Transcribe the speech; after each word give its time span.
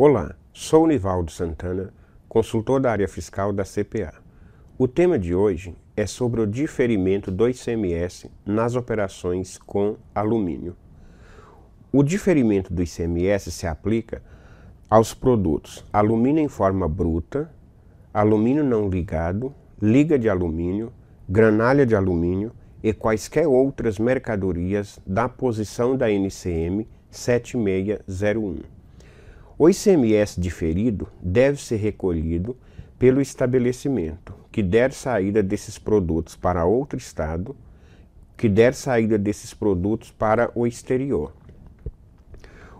Olá, 0.00 0.36
sou 0.52 0.86
Nivaldo 0.86 1.32
Santana, 1.32 1.92
consultor 2.28 2.80
da 2.80 2.92
área 2.92 3.08
fiscal 3.08 3.52
da 3.52 3.64
CPA. 3.64 4.14
O 4.78 4.86
tema 4.86 5.18
de 5.18 5.34
hoje 5.34 5.74
é 5.96 6.06
sobre 6.06 6.40
o 6.40 6.46
diferimento 6.46 7.32
do 7.32 7.48
ICMS 7.48 8.30
nas 8.46 8.76
operações 8.76 9.58
com 9.58 9.96
alumínio. 10.14 10.76
O 11.90 12.04
diferimento 12.04 12.72
do 12.72 12.80
ICMS 12.80 13.50
se 13.50 13.66
aplica 13.66 14.22
aos 14.88 15.12
produtos 15.12 15.84
alumínio 15.92 16.44
em 16.44 16.48
forma 16.48 16.88
bruta, 16.88 17.52
alumínio 18.14 18.62
não 18.62 18.88
ligado, 18.88 19.52
liga 19.82 20.16
de 20.16 20.28
alumínio, 20.28 20.92
granalha 21.28 21.84
de 21.84 21.96
alumínio 21.96 22.52
e 22.84 22.92
quaisquer 22.92 23.48
outras 23.48 23.98
mercadorias 23.98 25.00
da 25.04 25.28
posição 25.28 25.96
da 25.96 26.08
NCM 26.08 26.86
7601. 27.10 28.77
O 29.60 29.68
ICMS 29.68 30.40
diferido 30.40 31.08
deve 31.20 31.60
ser 31.60 31.78
recolhido 31.78 32.56
pelo 32.96 33.20
estabelecimento 33.20 34.32
que 34.52 34.62
der 34.62 34.92
saída 34.92 35.42
desses 35.42 35.76
produtos 35.76 36.36
para 36.36 36.64
outro 36.64 36.96
estado, 36.96 37.56
que 38.36 38.48
der 38.48 38.72
saída 38.72 39.18
desses 39.18 39.52
produtos 39.52 40.12
para 40.12 40.48
o 40.54 40.64
exterior. 40.64 41.32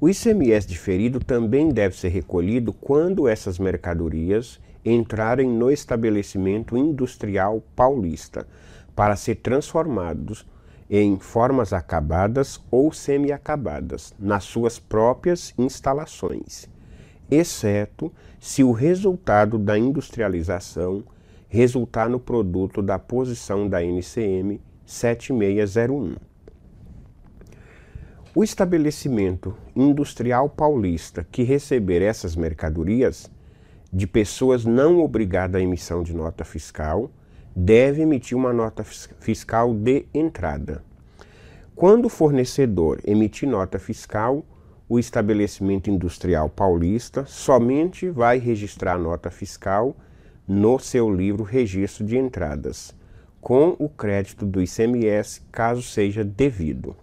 O 0.00 0.08
ICMS 0.08 0.64
diferido 0.64 1.18
também 1.18 1.70
deve 1.70 1.96
ser 1.96 2.10
recolhido 2.10 2.72
quando 2.72 3.26
essas 3.26 3.58
mercadorias 3.58 4.60
entrarem 4.84 5.50
no 5.50 5.72
estabelecimento 5.72 6.76
industrial 6.76 7.64
paulista 7.74 8.46
para 8.94 9.16
ser 9.16 9.34
transformados 9.34 10.46
em 10.90 11.16
formas 11.20 11.72
acabadas 11.72 12.60
ou 12.68 12.92
semi-acabadas 12.92 14.12
nas 14.18 14.42
suas 14.42 14.80
próprias 14.80 15.54
instalações, 15.56 16.68
exceto 17.30 18.12
se 18.40 18.64
o 18.64 18.72
resultado 18.72 19.56
da 19.56 19.78
industrialização 19.78 21.04
resultar 21.48 22.08
no 22.08 22.18
produto 22.18 22.82
da 22.82 22.98
posição 22.98 23.68
da 23.68 23.84
NCM 23.84 24.60
7601. 24.84 26.16
O 28.34 28.42
estabelecimento 28.42 29.56
industrial 29.74 30.48
paulista 30.48 31.26
que 31.30 31.42
receber 31.44 32.02
essas 32.02 32.34
mercadorias 32.34 33.30
de 33.92 34.06
pessoas 34.06 34.64
não 34.64 35.00
obrigadas 35.00 35.60
à 35.60 35.62
emissão 35.62 36.02
de 36.02 36.14
nota 36.14 36.44
fiscal 36.44 37.10
deve 37.54 38.02
emitir 38.02 38.36
uma 38.36 38.52
nota 38.52 38.84
fiscal 38.84 39.74
de 39.74 40.06
entrada. 40.14 40.82
Quando 41.74 42.06
o 42.06 42.10
fornecedor 42.10 43.00
emitir 43.04 43.48
nota 43.48 43.78
fiscal, 43.78 44.44
o 44.88 44.98
estabelecimento 44.98 45.88
industrial 45.88 46.48
paulista 46.48 47.24
somente 47.26 48.10
vai 48.10 48.38
registrar 48.38 48.94
a 48.94 48.98
nota 48.98 49.30
fiscal 49.30 49.96
no 50.46 50.78
seu 50.78 51.08
livro 51.08 51.44
Registro 51.44 52.04
de 52.04 52.18
Entradas, 52.18 52.94
com 53.40 53.76
o 53.78 53.88
crédito 53.88 54.44
do 54.44 54.60
ICMS, 54.60 55.42
caso 55.52 55.80
seja 55.80 56.24
devido. 56.24 56.96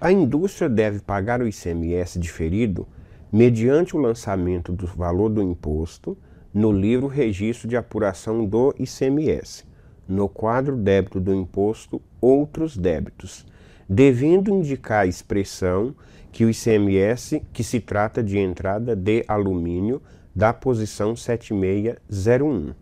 A 0.00 0.12
indústria 0.12 0.68
deve 0.68 1.00
pagar 1.00 1.40
o 1.40 1.48
ICMS 1.48 2.18
diferido 2.18 2.86
mediante 3.32 3.96
o 3.96 4.00
lançamento 4.00 4.72
do 4.72 4.86
valor 4.86 5.28
do 5.28 5.40
imposto 5.40 6.18
no 6.56 6.72
livro 6.72 7.06
Registro 7.06 7.68
de 7.68 7.76
Apuração 7.76 8.46
do 8.46 8.74
ICMS, 8.78 9.62
no 10.08 10.26
quadro 10.26 10.74
débito 10.74 11.20
do 11.20 11.34
imposto 11.34 12.00
Outros 12.18 12.78
débitos, 12.78 13.44
devendo 13.86 14.50
indicar 14.50 15.02
a 15.02 15.06
expressão 15.06 15.94
que 16.32 16.46
o 16.46 16.50
ICMS 16.50 17.42
que 17.52 17.62
se 17.62 17.78
trata 17.78 18.22
de 18.22 18.38
entrada 18.38 18.96
de 18.96 19.22
alumínio 19.28 20.00
da 20.34 20.50
posição 20.54 21.14
7601. 21.14 22.72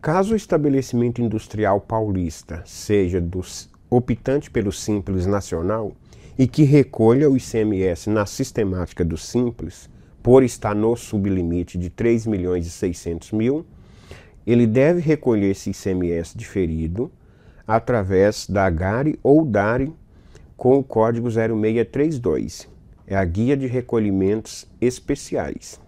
Caso 0.00 0.34
o 0.34 0.36
estabelecimento 0.36 1.20
industrial 1.20 1.80
paulista 1.80 2.62
seja 2.64 3.20
dos, 3.20 3.68
optante 3.90 4.48
pelo 4.48 4.70
Simples 4.70 5.26
Nacional 5.26 5.90
e 6.38 6.46
que 6.46 6.62
recolha 6.62 7.28
o 7.28 7.36
ICMS 7.36 8.08
na 8.10 8.26
sistemática 8.26 9.04
do 9.04 9.16
Simples, 9.16 9.90
por 10.26 10.42
estar 10.42 10.74
no 10.74 10.96
sublimite 10.96 11.78
de 11.78 11.88
3 11.88 12.26
milhões 12.26 12.66
e 12.66 12.70
600 12.70 13.30
mil, 13.30 13.64
ele 14.44 14.66
deve 14.66 14.98
recolher 14.98 15.52
esse 15.52 15.70
ICMS 15.70 16.36
diferido 16.36 17.12
através 17.64 18.44
da 18.48 18.68
GARI 18.68 19.20
ou 19.22 19.44
DARI 19.44 19.94
com 20.56 20.80
o 20.80 20.82
código 20.82 21.30
0632. 21.30 22.68
É 23.06 23.14
a 23.14 23.24
Guia 23.24 23.56
de 23.56 23.68
Recolhimentos 23.68 24.66
Especiais. 24.80 25.80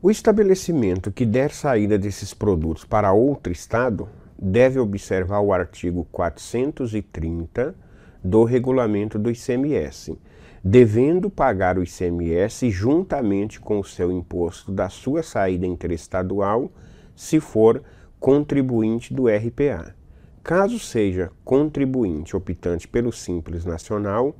O 0.00 0.08
estabelecimento 0.08 1.10
que 1.10 1.26
der 1.26 1.50
saída 1.50 1.98
desses 1.98 2.32
produtos 2.32 2.84
para 2.84 3.12
outro 3.12 3.52
estado 3.52 4.08
deve 4.40 4.78
observar 4.78 5.40
o 5.40 5.52
artigo 5.52 6.06
430 6.12 7.74
do 8.22 8.44
regulamento 8.44 9.18
do 9.18 9.28
ICMS 9.28 10.16
devendo 10.62 11.30
pagar 11.30 11.78
o 11.78 11.82
ICMS 11.82 12.70
juntamente 12.70 13.58
com 13.58 13.80
o 13.80 13.84
seu 13.84 14.12
imposto 14.12 14.70
da 14.70 14.88
sua 14.88 15.22
saída 15.22 15.66
interestadual, 15.66 16.70
se 17.16 17.40
for 17.40 17.82
contribuinte 18.18 19.14
do 19.14 19.26
RPA. 19.26 19.94
Caso 20.42 20.78
seja 20.78 21.30
contribuinte 21.44 22.36
optante 22.36 22.86
pelo 22.86 23.12
Simples 23.12 23.64
Nacional, 23.64 24.36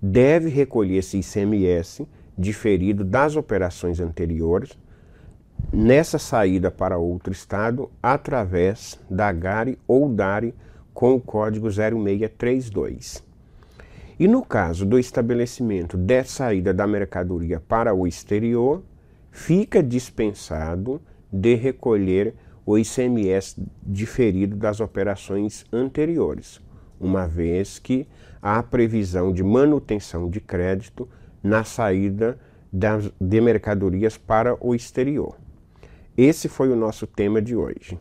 deve 0.00 0.48
recolher 0.48 0.98
esse 0.98 1.18
ICMS 1.18 2.06
diferido 2.36 3.04
das 3.04 3.36
operações 3.36 4.00
anteriores 4.00 4.78
nessa 5.72 6.18
saída 6.18 6.70
para 6.70 6.98
outro 6.98 7.32
estado 7.32 7.90
através 8.02 8.98
da 9.10 9.32
GARI 9.32 9.78
ou 9.86 10.08
DARI 10.08 10.54
com 10.94 11.14
o 11.14 11.20
código 11.20 11.68
0632. 11.70 13.27
E 14.18 14.26
no 14.26 14.44
caso 14.44 14.84
do 14.84 14.98
estabelecimento 14.98 15.96
de 15.96 16.24
saída 16.24 16.74
da 16.74 16.86
mercadoria 16.88 17.60
para 17.60 17.94
o 17.94 18.04
exterior, 18.04 18.82
fica 19.30 19.80
dispensado 19.80 21.00
de 21.32 21.54
recolher 21.54 22.34
o 22.66 22.76
ICMS 22.76 23.62
diferido 23.82 24.56
das 24.56 24.80
operações 24.80 25.64
anteriores, 25.72 26.60
uma 27.00 27.28
vez 27.28 27.78
que 27.78 28.08
há 28.42 28.60
previsão 28.60 29.32
de 29.32 29.44
manutenção 29.44 30.28
de 30.28 30.40
crédito 30.40 31.08
na 31.40 31.62
saída 31.62 32.38
das, 32.72 33.12
de 33.20 33.40
mercadorias 33.40 34.18
para 34.18 34.56
o 34.60 34.74
exterior. 34.74 35.36
Esse 36.16 36.48
foi 36.48 36.68
o 36.70 36.76
nosso 36.76 37.06
tema 37.06 37.40
de 37.40 37.54
hoje. 37.54 37.96